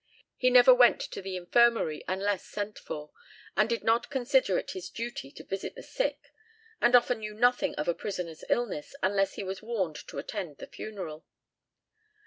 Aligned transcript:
He 0.35 0.49
never 0.49 0.73
went 0.73 0.99
to 1.01 1.21
the 1.21 1.35
infirmary 1.37 2.03
unless 2.07 2.43
sent 2.43 2.79
for, 2.79 3.11
and 3.55 3.69
did 3.69 3.83
not 3.83 4.09
consider 4.09 4.57
it 4.57 4.71
his 4.71 4.89
duty 4.89 5.29
to 5.33 5.43
visit 5.43 5.75
the 5.75 5.83
sick, 5.83 6.33
and 6.81 6.95
often 6.95 7.19
knew 7.19 7.35
nothing 7.35 7.75
of 7.75 7.87
a 7.87 7.93
prisoner's 7.93 8.43
illness 8.49 8.95
unless 9.03 9.35
he 9.35 9.43
was 9.43 9.61
warned 9.61 9.97
to 10.07 10.17
attend 10.17 10.57
the 10.57 10.65
funeral. 10.65 11.27